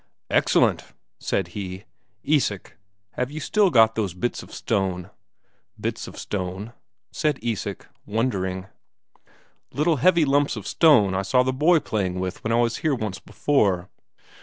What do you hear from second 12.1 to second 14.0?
with when I was here once before."